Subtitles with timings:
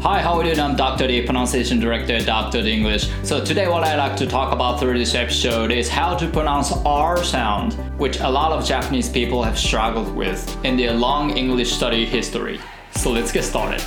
[0.00, 0.70] Hi, how are you doing?
[0.70, 1.06] I'm Dr.
[1.06, 2.62] D, pronunciation director at Dr.
[2.62, 3.10] D English.
[3.22, 6.72] So today what I like to talk about through this episode is how to pronounce
[6.86, 11.72] R sound, which a lot of Japanese people have struggled with in their long English
[11.72, 12.60] study history.
[12.94, 13.82] So let's get started.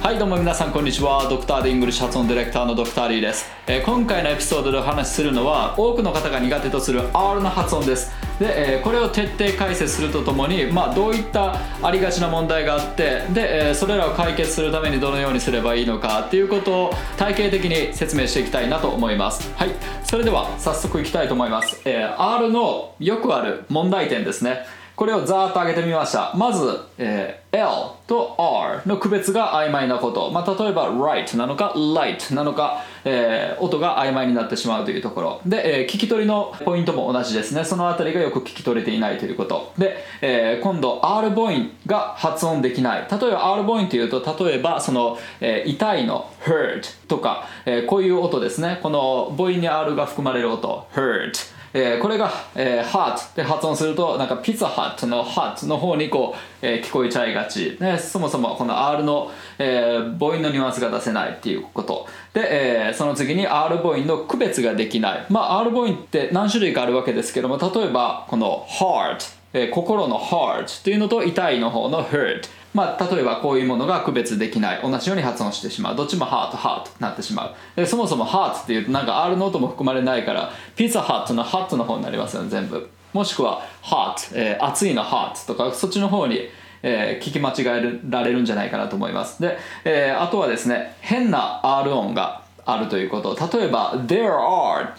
[0.00, 19.51] はいどうも皆さんこんにちはドクター・ディングリッシュ発音ディレクターのドクター・リーです、えー今回のエピソードでお話しするのは多くの方が苦手とする R の発音です で、えーこれを徹底解説するとともに、まあ、どういったありがちな問題があってで、えーそれらを解決するためにどのようにすればいいのかっていうことを体系的に説明していきたいなと思います。
[19.55, 19.69] はい。
[20.03, 24.65] それでは早速いきたいと思います、えー R のよくある問題点ですね。
[24.95, 26.31] これをざーっと上げてみました。
[26.35, 27.67] まず、えー L
[28.07, 35.41] と R の区別が曖昧なこと、まあ、例えば right なのか light なのか、えー音が曖昧になってしまうというところ。
[35.45, 37.63] で、えー聞き取りのポイントも同じですね。
[37.63, 39.71] そのあたりがよく聞き取れていないということ。
[39.77, 43.07] で、えー今度 R 母音が発音できない。
[43.09, 48.79] 例えば R 母音というと例えばその、えー痛いの hurt とか、えーこういう音ですね。
[48.81, 62.07] この母音に R が含まれる音 hurt えーこれが、えー、heart で発音するとなんかピザハットの heart の方にこう、えー聞こえちゃいがち、ね、そもそもこの R の、えー母音のニュアンスが出せないっていうこと。
[62.33, 65.25] で、えーその次に R 母音の区別ができない。
[65.29, 69.17] まあ R 母音って何種類かあるわけですけども例えばこの heart
[69.53, 75.95] えー心の heart っていうのと痛いの方の hurt まあ、例えばこういうものが区別できない同じように発音してしまう。
[75.95, 77.85] どっちも heart heart になってしまう。
[77.85, 82.89] そもそも heart っていうとなんか R の音も含まれないからピザハットの heart の方になりますよね全部。
[83.13, 86.49] もしくは heart、えー熱いの heart とかそっちの方に、
[86.81, 89.39] えー聞き間違えられるんじゃないかなと思います。
[89.39, 93.37] で、えーあとはですね変な R 音があるということ。
[93.59, 94.95] 例えば there are っ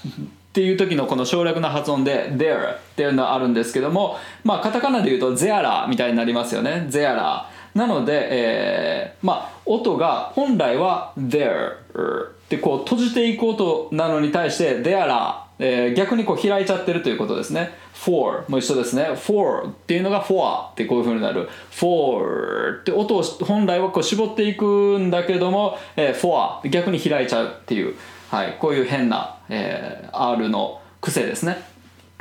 [0.54, 6.86] ていう時のこの省略な発音で there っていうのがあるんですけどもまあカタカナで言うと there みたいになりますよね。
[6.88, 7.42] there
[7.74, 17.70] なので、えーまあ音が本来は there ってこう閉じていく音なのに対して there えー逆にこう開いちゃってるということですね。
[17.94, 19.14] for も一緒ですね。
[19.14, 21.48] for っていうのが for ってこういう風になる。
[21.70, 27.94] for って音を本来はこう絞っていくんだけども、えー for 逆に開いちゃうっていう、
[28.30, 31.73] はい、こういう変な、えー R の癖ですね。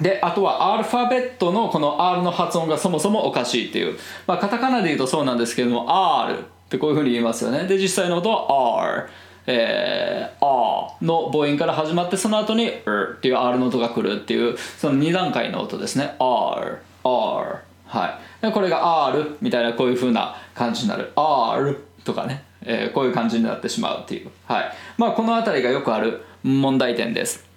[0.03, 3.97] であとはアルファベットのこの R の発音がそもそもおかしいっていう、
[4.27, 7.65] まあ、カタカナで言うとそうなんですけども R ってこういうふうに言いますよね。
[7.65, 9.09] で実際の音は R
[9.45, 16.15] えー、あの母音から始まってその後に R っていう R の音が来るっていうその2段階の音ですね。
[16.19, 18.45] R R はい。
[18.45, 21.11] でこれが R みたいなこういう風な感じになる。
[21.15, 24.29] R とかね、えーこういう感じになってしまうっていう。
[24.45, 24.71] はい。
[24.97, 27.52] まあこの辺りがよくある問題点です。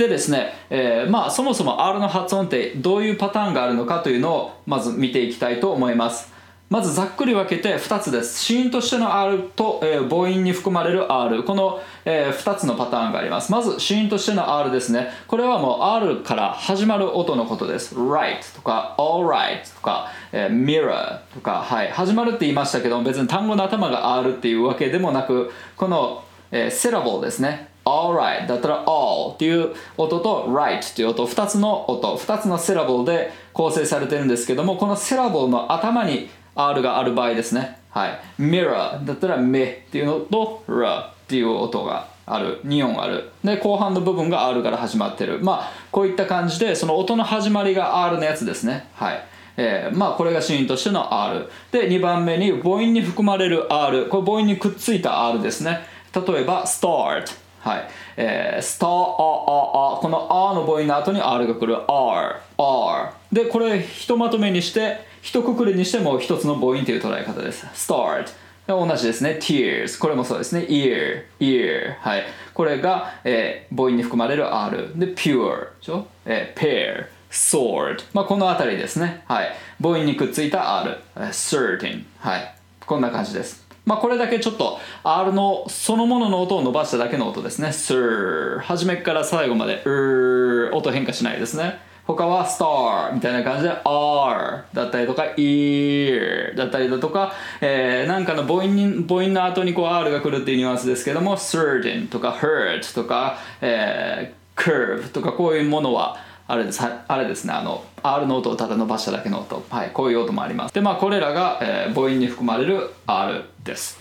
[0.00, 6.32] でですね、えーまあそもそも R の発音ってどういうパターンがあるのかというのをまず見ていきたいと思います。
[6.70, 8.42] まずざっくり分けて2つです。
[8.42, 13.52] 子音としての R と、えー母音に含まれる R この、え2つのパターンがあります。
[13.52, 15.08] まず子音としての R ですね。
[15.26, 17.94] これはもう R から始まる音のことです。
[17.94, 27.69] Right とか alright とか、えー mirror とか、はい、始まるって言いましたけど別に単語の頭が R っていうわけでもなくこの、えー、syllable ですね。
[27.84, 37.78] Alright だったら all っていう音と right っていう音2つの音2つの syllable で構成されてるんですけどもこの syllable の頭に R がある場合ですね。
[37.90, 38.20] はい。
[38.38, 42.60] mirror だったら目っていうのと r っていう音がある。
[42.64, 43.30] 2音ある。
[43.42, 45.40] で後半の部分が R から始まってる。
[45.40, 48.88] まあこういった感じでその音の始まりが R のやつですね。
[48.94, 49.24] はい。
[49.56, 55.80] えーまあこれが子音としての R で2番目に母音に含まれる R これ母音にくっついた R ですね。
[56.14, 57.24] 例えば start
[57.60, 57.88] はい。
[58.16, 61.76] えー、スター、あ、あ、あ、このあの母音の後に R が来る。
[61.76, 67.66] R、R でこれひとまとめにして一括りにしても一つの母音という捉え方です。
[67.74, 68.26] Start
[68.66, 69.38] 同じですね。
[69.40, 70.62] Tears これもそうですね。
[70.68, 72.24] Ear ear はい。
[72.54, 79.22] これが、えー母音に含まれる R で pure でしょ、えー pair sword まあこの辺りですね。
[79.26, 79.52] はい。
[79.82, 82.54] 母音にくっついた R certain はい。
[82.86, 83.69] こんな感じです。
[83.86, 87.68] まあこれだけちょっと R のそのものの音を伸ばしただけの音ですね。
[87.68, 91.80] Sir 初めから最後までうー音変化しないですね。
[92.06, 106.18] 他は star みたいな感じで r だったりとか ear だったりだとか、えーなんかの母音に母音の後にこう r が来るっていうニュアンスですけども certain とか hurt とか、えー curve とかこういうものは
[106.50, 110.74] あれですあれですねあの R の音をただ伸ばしただけの音、はい、こういう音もあります。
[110.74, 113.98] でまあこれらが、えー母音に含まれる R です。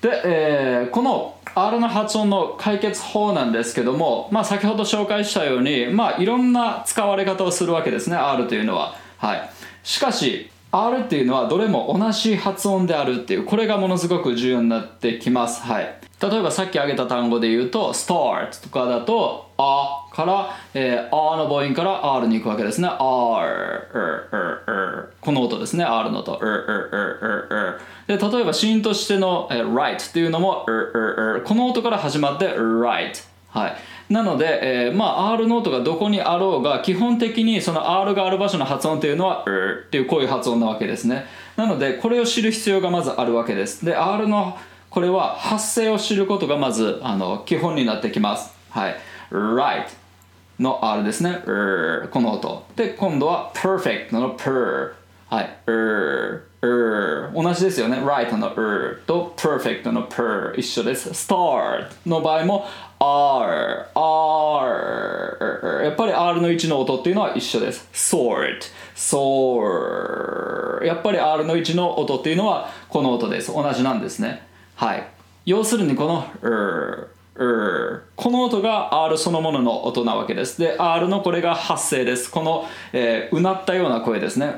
[0.00, 9.50] で、えーこの R の発音の解決法なんですけども、まあ、先ほど紹介したように、まあ、いろんな使われ方をするわけですね R というのは、はい、
[9.82, 15.60] しかし R っていうのはどれも同じ発音であるっていうこれがものすごく重要になってきます。
[15.60, 15.94] はい。
[16.22, 22.88] 例えばさっき挙げた単語で言うと start とかだとあから、えー、あの母音から R に行くわけですね。
[22.88, 22.98] R,
[25.20, 25.84] この音ですね。
[25.84, 26.38] R の音。
[26.40, 27.78] R, R, R, R,
[28.08, 33.76] R で例えばシーンとしての、えー、right っていうのも R, R, R この音から始まって right はい。
[34.08, 41.26] なので、えー、まあ R の音がどこにあろうが基本的にその R がある場所の発音というのは R っていうこういう発音なわけですね。
[41.56, 43.84] なのでこれを知る必要がまずあるわけです。
[43.84, 44.56] で R の
[44.92, 48.52] これは発声を知ることがまずあの基本になってきます。
[48.68, 48.96] はい。
[49.30, 49.86] right
[50.58, 51.38] の R ですね。
[52.10, 52.66] この音。
[52.76, 54.92] で今度は perfect の per
[55.30, 55.58] はい。
[55.66, 57.96] er er 同じですよね。
[58.00, 61.08] right の er と perfect の per 一緒です。
[61.08, 62.66] start の場合も
[62.98, 67.88] R R やっぱり R の1の音っていうのは一緒です。
[67.94, 68.58] sort
[68.94, 73.50] sort やっぱり R の1の音っていうのはこの音です。
[73.50, 74.51] 同じなんですね。
[74.74, 75.06] はい
[75.44, 80.60] 要するにこの R この音が R そのものの音なわけです。
[80.60, 82.30] で、R のこれが発声です。
[82.30, 84.54] この、えー、うなったような声ですね。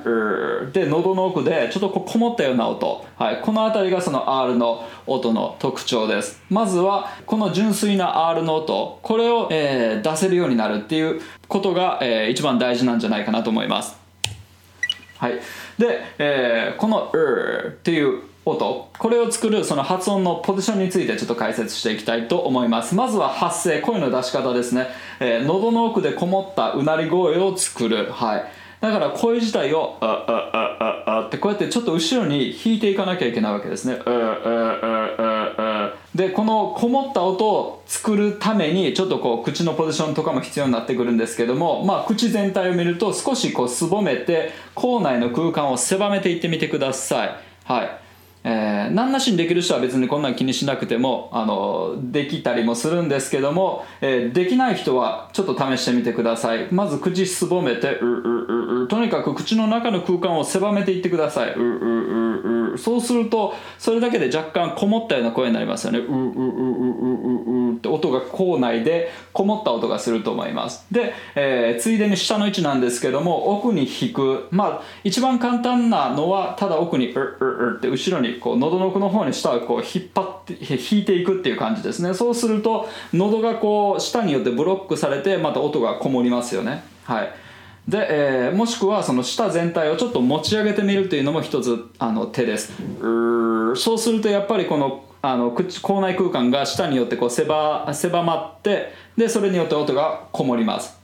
[0.73, 3.07] で、喉の奥でちょっとここもったような音。
[3.17, 6.43] はい、この辺りがその R の音の特徴です。
[6.51, 13.97] まずは、この純粋な R の音、これを、えー、出せるようになるっていうことが、えー、一番大事なんじゃないかなと思います。
[15.19, 15.35] はい。
[15.79, 18.89] で、えー、この R っていう音。
[18.99, 22.95] これを作るその発音のポジションについてちょっと解説していきたいと思います。
[22.95, 24.89] まずは発声声の出し方ですね、
[25.21, 28.11] えー、喉の奥でこもったうなり声を作る。
[28.11, 28.45] はい。
[28.81, 33.99] だから声自体をあああああってこうやってちょっと後ろに引いていかなきゃいけないわけですね。
[36.15, 47.37] でこのこもった音を作るためにちょっとこう口のポジションとかも必要になってくるんですけどもまあ口全体を見ると少しこうすぼめて口内の空間を狭めていってみてください。
[47.65, 48.04] はい。
[48.45, 56.69] えー、何なしにできる人は別にこんなん気にしなくてもあのできたりもするんですけども、えー、できない人はちょっと試してみてください。
[56.71, 61.55] まず口すぼめてううううとにかく口の中の空間を狭めていってください。
[61.55, 62.54] うううう。
[62.79, 65.99] そうするとそれだけで若干こもったような声になりますよね。
[65.99, 70.87] うううううううって音が口内でこもった音がすると思います。
[70.91, 74.49] で、えー、ついでに下の位置なんですけども奥に引く。
[74.51, 82.15] まあ一番簡単なのはただ奥にうううって後ろにこう喉の奥の方に舌をこう引っ張って引いていくっていう感じですね。
[82.15, 86.85] そうすると喉がこう舌によってブロックされてまた音がこもりますよね。
[87.05, 87.44] はい。
[87.89, 92.73] で、えー、もしくはその舌全体をちょっと持ち上げてみるというのも一つあの手です。
[93.77, 101.01] そうするとやっぱりこのあの口口内空間が舌によってこう狭狭まってでそれによって音がこもります。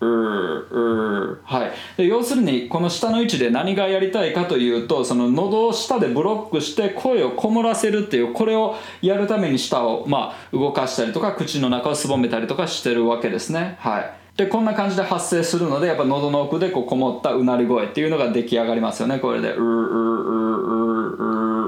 [1.43, 1.71] はい。
[1.97, 13.77] で要するにこの下の位置で何がやりたいかというとその喉を下でブロックして声をこもらせるっていうこれをやるために舌をまあ動かしたりとか口の中をすぼめたりとかしてるわけですね。
[13.81, 14.15] はい。
[14.41, 19.19] でこんな感じで発声するのでやっぱ喉の奥でこうこもったうなり声っていうのが出来上がりますよね。
[19.19, 20.41] これでうううう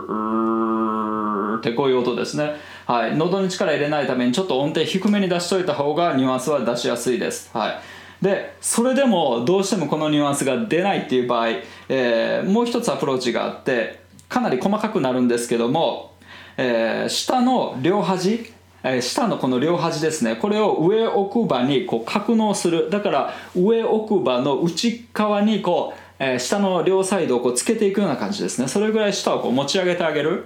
[0.09, 2.55] ううってこういう音ですね。
[2.87, 3.15] はい。
[3.15, 7.51] 喉に力入れないためにちょっと音程低めに出しといた方がニュアンスは出しやすいです。
[7.53, 7.79] はい。
[8.25, 11.49] でそれでもどうしてもこのニュアンスが出ないっていう場合、
[11.91, 16.15] えー、もう一つアプローチがあってかなり細かくなるんですけども、
[16.57, 18.51] えー、下の両端
[18.85, 20.37] え下のこの両端ですね。
[20.37, 22.91] これを上奥歯にこう格納する。
[22.91, 28.69] だから上奥歯の内側にこうえ、下の両サイドをこうつけていくような感じですね。
[28.69, 30.45] それぐらい下をこう持ち上げてあげる。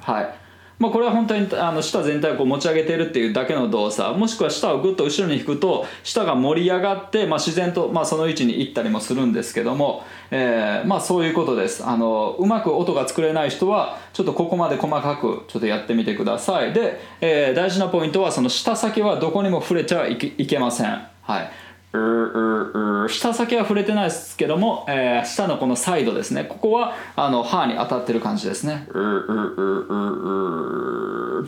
[0.00, 0.47] はい。
[0.78, 4.16] まあ、これは本当にあの舌全体をこう持ち上げてるっていうだけの動作。
[4.16, 11.84] もしくは舌をぐっと後ろに引くと舌が盛り上がって、まあ、自然と、まあ、その位置に行ったりもするんですけども、えー、まあそういうことです。
[11.84, 16.72] あのうまく音が作れない人はちょっとここまで細かくちょっとやってみてください。
[16.72, 21.08] で、えー、大事なポイントはその舌先はどこにも触れちゃいけません。
[21.22, 21.50] はい。
[21.92, 26.44] 下先は触れてないですけども、えー、下のこのサイドですね。
[26.44, 28.86] ここはあの歯に当たってる感じですね。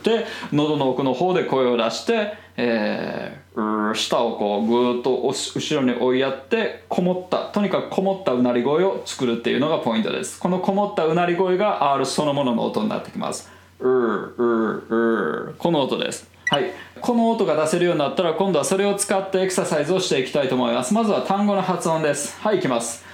[0.03, 10.39] で喉の奥の方で声を出して、えー、舌をこうぐーっと後ろに追いやってこもったとにかくこもったうなり声を作るっていうのがポイントです。
[10.39, 13.51] このこもったうなり声が R そのものの音になってきます。
[13.79, 16.73] この音ですはい。
[16.99, 20.93] この音が出せるようになったら今度はそれを使ってエクササイズをしていきたいと思います。
[20.93, 22.37] まずは単語の発音です。
[22.41, 23.05] はいいきます。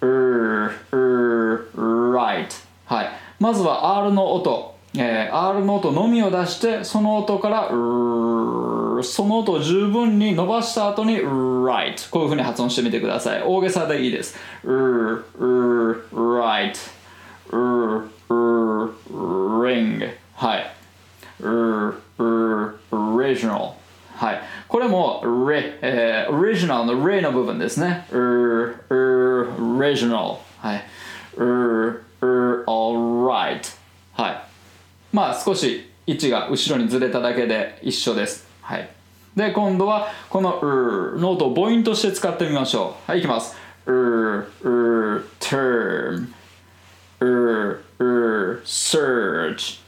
[0.00, 0.70] Right
[2.86, 3.10] はい。
[3.38, 7.74] まずは R の音、えー、R の音のみを出してその音からそ
[9.26, 13.42] の音を十分に伸ばした後に right こういう風に発音してみてください。
[13.42, 14.38] 大げさでいいです。
[14.64, 16.72] Right
[18.30, 20.72] ring はい。
[21.42, 23.72] R R original.
[24.16, 24.40] はい。
[24.68, 28.06] これも re、えー、original の re の部分ですね。
[28.88, 30.84] original はい。
[32.66, 33.76] alright
[34.14, 34.42] はい。
[35.12, 38.46] まあ少し位置が後ろにずれただけで一緒です。
[38.62, 38.88] はい。
[39.36, 43.10] で今度はこの r の音を母音として使ってみましょう。
[43.10, 43.54] はいいきます。
[43.86, 46.32] r r term
[47.20, 49.85] r r search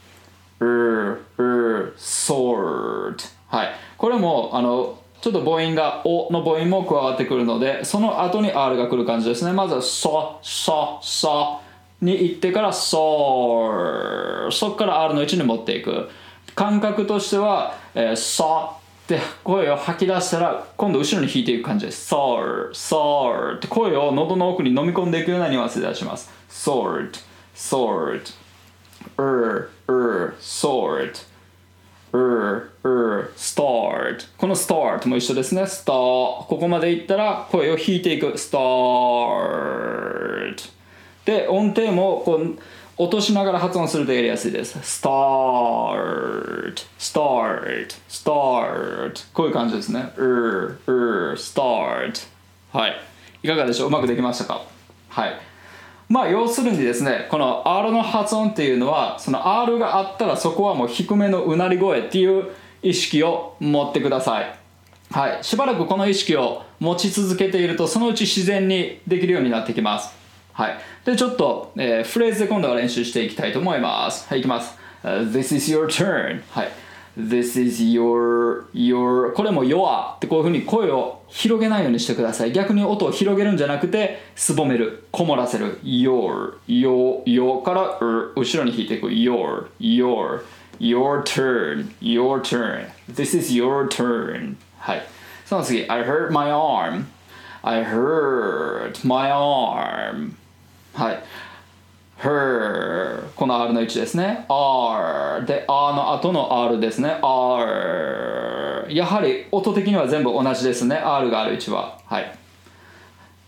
[0.59, 3.15] r r sword
[3.47, 3.69] はい。
[3.97, 9.51] これもあのちょっと母音が「お」の母音も加わってくるのでその後に R が来る感じですね。
[9.51, 11.59] まずは「そ」「そ」「そ」
[12.01, 13.71] に行ってから「そ」
[14.51, 16.09] そこから R の位置に持っていく。
[16.55, 18.71] 感覚としては「えー、そ」
[19.05, 22.39] って声を吐き出したら今度後ろに引いていく感じです「そ」
[22.73, 27.11] 「そ」って声を喉の奥に飲み込んでいくようなニュアンスで出します「sword」
[27.55, 28.21] 「sword」
[29.19, 31.13] 「er」「er」「sword」
[32.11, 34.25] er, er, start.
[34.37, 35.61] この start も一緒ですね。
[35.63, 38.27] start ここまでいったら声を弾いていく。
[38.27, 40.55] start
[41.25, 42.57] で音程もこう
[42.97, 44.77] 落としながら発音するとやりやすいです。
[44.79, 50.11] start start start こういう感じですね。
[50.17, 52.27] er, er, start
[52.73, 52.95] はい。
[53.43, 53.87] いかがでしょう？
[53.87, 54.61] うまくできましたか？
[55.09, 55.39] はい。
[56.09, 62.49] まあ要するにですねこの R の発音っていうのはその R があったらそこはもう低めのうなり声っていう
[62.81, 64.59] 意識を持ってください。
[65.11, 65.43] はい。
[65.43, 70.13] しばらくこの意識を持ち続けているとそのうち自然にできるようになってきます。
[70.53, 70.77] はい。
[71.05, 74.27] でちょっと、えー、フレーズで今度は練習していきたいと思います。
[74.27, 76.41] はいいきます、uh, This is your turn.
[76.49, 76.69] はい。
[77.19, 87.99] This is your, your これも your ってこういうふうに声を広げないようにしてください逆に音を広げるんじゃなくてすぼめるこもらせる your your your から
[88.35, 90.43] 後ろに引いていく your your
[90.79, 95.05] your turn your turn this is your turn はい
[95.45, 97.03] その次 I hurt my arm
[97.63, 100.31] I hurt my arm
[100.93, 101.23] はい
[102.19, 103.23] her.
[103.35, 104.45] この R の位置ですね。
[104.49, 107.19] R で R の後の R ですね。
[107.21, 110.97] R やはり音的には全部同じですね。
[110.97, 111.97] R がある位置は。
[112.05, 112.35] はい、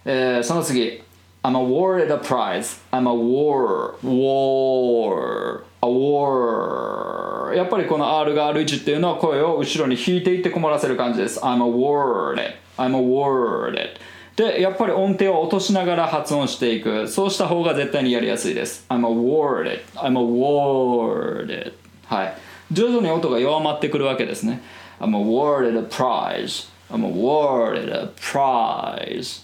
[0.05, 1.03] えー、その次。
[1.43, 2.79] I'm awarded a prize.
[2.91, 5.63] I'm a war war.
[5.81, 7.55] A war.
[7.55, 11.39] やっぱりこの R がある位置っていうのは声を後ろに引いていってこもらせる感じです。
[11.39, 12.53] I'm awarded.
[12.77, 13.89] I'm awarded.
[14.35, 21.73] でやっぱり音程を落としながら発音していくそうした方が絶対にやりやすいです I'm awarded I'm awarded
[22.05, 22.33] はい
[22.71, 24.61] 徐々に音が弱まってくるわけですね
[24.99, 29.43] I'm awarded a prize I'm awarded a prize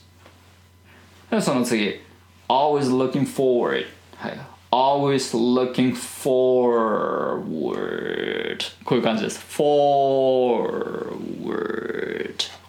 [1.29, 2.00] でその次
[2.48, 4.39] always looking forward はい
[4.72, 7.44] always looking forward
[8.84, 11.27] こういう感じです forward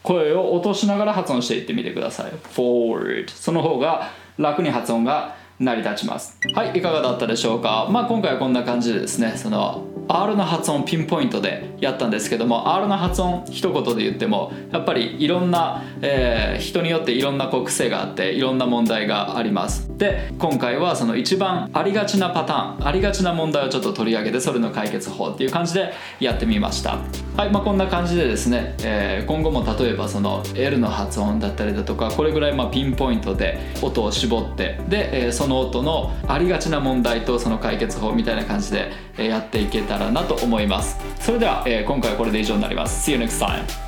[0.02, 2.32] 声を落としながら発音していってみてください。
[2.54, 6.38] forward その方が楽に発音が成り立ちます。
[6.54, 7.88] はいいかがだったでしょうか？
[7.90, 19.87] まあ今回はこんな感じでですねその R の発音ピンポイントでやったんですけども R の発音一言で言ってもやっぱりいろんな、えー、人によっていろんなこう癖があっていろんな問題があります。
[19.98, 26.98] で今回はその一番ありがちなパターンありがちな問題をちょっと取り上げてそれの解決法っていう感じでやってみました。
[27.36, 40.96] はいまあこんな感じでですね、えー、今後も例えばその L の発音だったりだとかこれぐらいまピンポイントで音を絞ってで、えー、その音のありがちな問題とその解決法みたいな感じでやっていけたらなと思います。
[41.20, 43.10] それでは、えー、今回はこれで以上になります。
[43.10, 43.87] See you next time!